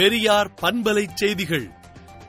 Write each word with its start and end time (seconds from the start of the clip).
பெரியார் 0.00 0.50
பண்பலை 0.62 1.06
செய்திகள். 1.14 1.70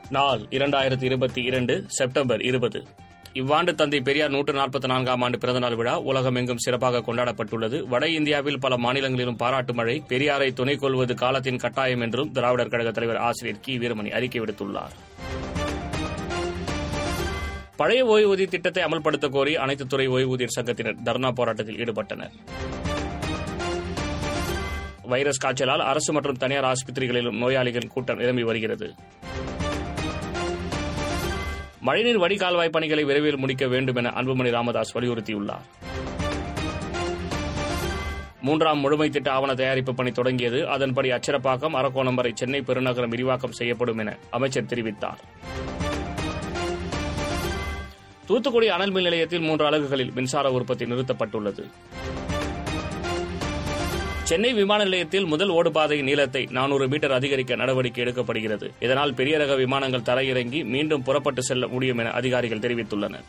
நாள் 0.10 0.39
இரண்டாயிரத்தி 0.39 1.04
இருபத்தி 1.04 1.41
இரண்டு 1.44 1.84
செப்டம்பர் 1.88 2.41
இருபது. 2.41 2.86
இவ்வாண்டு 3.34 3.75
தந்தை 3.75 4.02
பெரியார் 4.02 4.29
நூற்று 4.29 4.54
நாற்பத்தி 4.54 4.88
நான்காம் 4.88 5.21
ஆண்டு 5.21 5.38
பிறந்தநாள் 5.38 5.76
விழா 5.76 5.99
உலகமெங்கும் 5.99 6.57
சிறப்பாக 6.57 7.02
கொண்டாடப்பட்டுள்ளது. 7.02 7.88
வட 7.88 8.07
இந்தியாவில் 8.07 8.59
பல 8.59 8.77
மாநிலங்களிலும் 8.77 9.36
பாராட்டு 9.36 9.73
மழை 9.73 10.04
பெரியாரை 10.09 10.54
துணை 10.54 10.76
கொள்வது 10.76 11.16
காலத்தின் 11.16 11.57
கட்டாயம் 11.57 12.02
என்றும் 12.02 12.31
திராவிடர் 12.31 12.68
கழக 12.68 12.91
தலைவர் 12.91 13.18
ஆசிரியர் 13.18 13.59
கி. 13.62 13.77
வீரமணி 13.77 14.12
அறிக்கை 14.12 14.41
விடுத்துள்ளார். 14.41 14.91
பழைய 17.76 18.05
ஓய்வூதிய 18.05 18.48
திட்டத்தை 18.48 18.84
அமல்படுத்த 18.84 19.30
கோரி 19.30 19.55
அனைத்து 19.55 19.88
துறை 19.88 20.08
ஓய்வூதியர் 20.08 20.55
சங்கத்தினர் 20.55 20.95
தர்ணா 21.05 21.31
போராட்டத்தில் 21.31 21.76
ஈடுபட்டனர். 21.76 22.31
வைரஸ் 25.13 25.41
காய்ச்சலால் 25.43 25.88
அரசு 25.91 26.11
மற்றும் 26.13 26.41
தனியார் 26.43 26.67
ஆஸ்பத்திரிகளிலும் 26.71 27.39
நோயாளிகள் 27.43 27.91
கூட்டம் 27.93 28.21
நிரம்பி 28.21 28.43
வருகிறது. 28.49 28.88
மழைநீர் 31.87 32.20
வடிகால்வாய் 32.23 32.75
பணிகளை 32.75 33.03
விரைவில் 33.09 33.41
முடிக்க 33.43 33.67
வேண்டும் 33.73 33.99
என 34.01 34.09
அன்புமணி 34.20 34.51
ராமதாஸ் 34.57 34.93
வலியுறுத்தியுள்ளார். 34.97 35.65
மூன்றாம் 38.47 38.79
முழுமை 38.84 39.07
திட்ட 39.09 39.29
ஆவண 39.31 39.51
தயாரிப்பு 39.55 39.93
பணி 39.95 40.11
தொடங்கியது. 40.11 40.59
அதன்படி 40.75 41.09
அச்சரப்பாக்கம் 41.12 41.77
அரக்கோணம் 41.79 42.17
வரை 42.20 42.31
சென்னை 42.35 42.59
பெருநகரம் 42.67 43.13
விரிவாக்கம் 43.13 43.57
செய்யப்படும் 43.59 44.01
என 44.03 44.13
அமைச்சர் 44.37 44.70
தெரிவித்தார். 44.71 45.21
தூத்துக்குடி 48.27 48.67
அனல் 48.75 48.93
மின் 48.95 49.07
நிலையத்தில் 49.07 49.45
மூன்று 49.48 49.65
அலகுகளில் 49.70 50.13
மின்சார 50.13 50.51
உற்பத்தி 50.57 50.85
நிறுத்தப்பட்டுள்ளது. 50.85 51.63
சென்னை 54.31 54.53
விமான 54.53 54.84
நிலையத்தில் 54.84 55.26
முதல் 55.26 55.49
ஓடுபாதை 55.49 56.04
நீளத்தை 56.04 56.48
நானூறு 56.51 56.87
மீட்டர் 56.87 57.12
அதிகரிக்க 57.12 57.55
நடவடிக்கை 57.55 58.04
எடுக்கப்படுகிறது. 58.04 58.68
இதனால் 58.79 59.13
பெரிய 59.13 59.37
ரக 59.37 59.55
விமானங்கள் 59.55 60.05
தரையிறங்கி 60.10 60.65
மீண்டும் 60.65 61.04
புறப்பட்டு 61.04 61.43
செல்ல 61.43 61.68
முடியும் 61.68 61.98
என 61.98 62.12
அதிகாரிகள் 62.12 62.59
தெரிவித்துள்ளனர். 62.59 63.26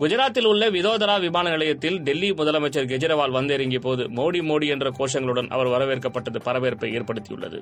குஜராத்தில் 0.00 0.46
உள்ள 0.46 0.70
விதோதரா 0.70 1.20
விமான 1.20 1.50
நிலையத்தில் 1.50 2.00
டெல்லி 2.00 2.30
முதலமைச்சர் 2.30 2.90
கெஜ்ரிவால் 2.92 3.30
வந்திறங்கிய 3.30 3.78
போது 3.78 4.04
மோடி 4.04 4.40
மோடி 4.50 4.68
என்ற 4.68 4.92
கோஷங்களுடன் 4.98 5.48
அவர் 5.48 5.66
வரவேற்கப்பட்டது 5.66 6.40
பரவேற்பை 6.42 6.90
ஏற்படுத்தியுள்ளது. 6.98 7.60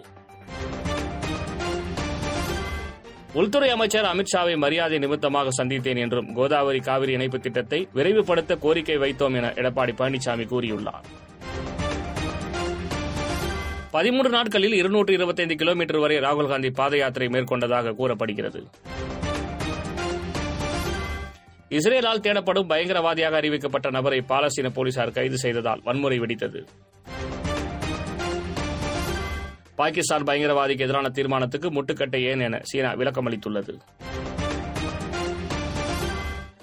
உள்துறை 3.40 3.68
அமைச்சர் 3.74 4.06
அமித்ஷாவை 4.08 4.54
மரியாதை 4.62 4.96
நிமித்தமாக 5.02 5.52
சந்தித்தேன் 5.58 6.00
என்றும் 6.02 6.26
கோதாவரி 6.38 6.80
காவிரி 6.88 7.12
இணைப்பு 7.16 7.38
திட்டத்தை 7.44 7.78
விரைவுபடுத்த 7.96 8.58
கோரிக்கை 8.64 8.96
வைத்தோம் 9.04 9.36
என 9.38 9.52
எடப்பாடி 9.60 9.92
பழனிசாமி 10.00 10.44
கூறியுள்ளார். 10.50 11.06
பதிமூன்று 13.94 14.32
நாட்களில் 14.36 14.76
இருநூற்று 14.80 15.14
இருபத்தைந்து 15.18 15.56
கிலோமீட்டர் 15.62 16.00
வரை 16.04 16.18
ராகுல்காந்தி 16.26 16.70
பாத 16.80 16.96
யாத்திரை 16.96 17.28
மேற்கொண்டதாக 17.34 17.94
கூறப்படுகிறது. 18.00 18.62
இஸ்ரேலால் 21.78 22.24
தேடப்படும் 22.26 22.70
பயங்கரவாதியாக 22.72 23.36
அறிவிக்கப்பட்ட 23.40 23.90
நபரை 23.98 24.22
பாலஸ்தீன 24.32 24.70
போலீசார் 24.78 25.16
கைது 25.18 25.38
செய்ததால் 25.44 25.84
வன்முறை 25.88 26.18
வெடித்தது. 26.24 26.60
பாகிஸ்தான் 29.82 30.22
பயங்கரவாதிக்கு 30.22 30.84
எதிரான 30.86 31.08
தீர்மானத்துக்கு 31.08 31.68
முட்டுக்கட்டை 31.70 32.20
ஏன் 32.24 32.40
என 32.40 32.60
சீனா 32.62 32.90
விளக்கமளித்துள்ளது 32.92 33.74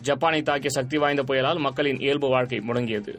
ஜப்பானை 0.04 0.42
தாக்கிய 0.42 0.68
சக்தி 0.68 0.98
வாய்ந்த 0.98 1.24
புயலால் 1.24 1.60
மக்களின் 1.60 2.00
இயல்பு 2.00 2.28
வாழ்க்கை 2.30 2.60
முடங்கியது. 2.68 3.14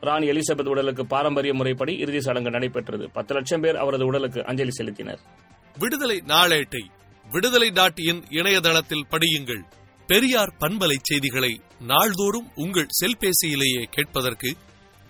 ராணி 0.00 0.30
எலிசபெத் 0.30 0.68
உடலுக்கு 0.68 1.06
பாரம்பரிய 1.06 1.54
முறைப்படி 1.54 1.96
இறுதி 1.96 2.20
சடங்கு 2.20 2.50
நடைபெற்றது. 2.50 3.10
பத்து 3.10 3.34
லட்சம் 3.34 3.60
பேர் 3.60 3.76
அவரது 3.76 4.04
உடலுக்கு 4.06 4.44
அஞ்சலி 4.44 4.70
செலுத்தினர். 4.78 5.18
விடுதலை 5.78 6.22
நாளேட்டை 6.26 6.82
விடுதலை 7.30 7.70
டாட் 7.70 7.98
இன் 7.98 8.22
இணையதளத்தில் 8.30 9.06
படியுங்கள். 9.10 9.62
பெரியார் 10.06 10.54
பண்பலை 10.60 10.96
செய்திகளை 11.02 11.60
நாள்தோறும் 11.80 12.48
உங்கள் 12.54 12.88
செல்பேசியிலேயே 13.00 13.82
கேட்பதற்கு 13.90 14.56